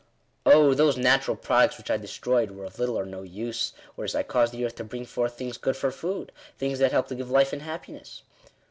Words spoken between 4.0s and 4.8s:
I caused the earth